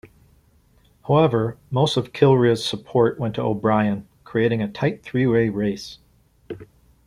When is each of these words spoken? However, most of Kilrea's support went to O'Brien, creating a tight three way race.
However, 1.07 1.59
most 1.69 1.95
of 1.95 2.11
Kilrea's 2.11 2.65
support 2.65 3.19
went 3.19 3.35
to 3.35 3.43
O'Brien, 3.43 4.07
creating 4.23 4.59
a 4.63 4.67
tight 4.67 5.03
three 5.03 5.27
way 5.27 5.49
race. 5.49 5.99